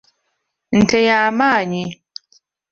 [0.77, 1.85] Nte yamannyi.